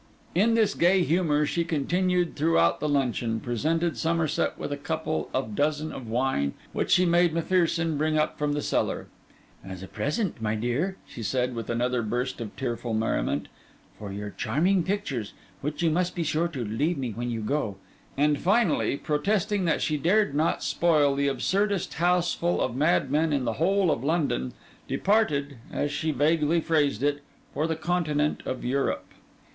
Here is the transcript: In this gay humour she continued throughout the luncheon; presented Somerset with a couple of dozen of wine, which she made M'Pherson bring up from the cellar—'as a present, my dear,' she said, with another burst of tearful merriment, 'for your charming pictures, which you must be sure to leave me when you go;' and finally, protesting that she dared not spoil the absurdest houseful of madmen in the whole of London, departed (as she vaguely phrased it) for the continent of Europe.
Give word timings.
In 0.33 0.55
this 0.55 0.73
gay 0.73 1.03
humour 1.03 1.45
she 1.45 1.63
continued 1.63 2.35
throughout 2.35 2.79
the 2.79 2.89
luncheon; 2.89 3.39
presented 3.39 3.95
Somerset 3.99 4.57
with 4.57 4.71
a 4.71 4.75
couple 4.75 5.29
of 5.31 5.53
dozen 5.53 5.91
of 5.91 6.07
wine, 6.07 6.55
which 6.73 6.89
she 6.89 7.05
made 7.05 7.35
M'Pherson 7.35 7.97
bring 7.99 8.17
up 8.17 8.35
from 8.35 8.53
the 8.53 8.63
cellar—'as 8.63 9.83
a 9.83 9.87
present, 9.87 10.41
my 10.41 10.55
dear,' 10.55 10.97
she 11.07 11.21
said, 11.21 11.53
with 11.53 11.69
another 11.69 12.01
burst 12.01 12.41
of 12.41 12.55
tearful 12.55 12.95
merriment, 12.95 13.47
'for 13.99 14.11
your 14.11 14.31
charming 14.31 14.81
pictures, 14.81 15.33
which 15.61 15.83
you 15.83 15.91
must 15.91 16.15
be 16.15 16.23
sure 16.23 16.47
to 16.47 16.65
leave 16.65 16.97
me 16.97 17.11
when 17.11 17.29
you 17.29 17.41
go;' 17.41 17.75
and 18.17 18.39
finally, 18.39 18.97
protesting 18.97 19.65
that 19.65 19.83
she 19.83 19.97
dared 19.97 20.33
not 20.33 20.63
spoil 20.63 21.13
the 21.13 21.27
absurdest 21.27 21.93
houseful 21.93 22.59
of 22.59 22.75
madmen 22.75 23.31
in 23.31 23.45
the 23.45 23.53
whole 23.61 23.91
of 23.91 24.03
London, 24.03 24.53
departed 24.87 25.57
(as 25.71 25.91
she 25.91 26.09
vaguely 26.09 26.59
phrased 26.59 27.03
it) 27.03 27.21
for 27.53 27.67
the 27.67 27.75
continent 27.75 28.41
of 28.47 28.65
Europe. 28.65 29.05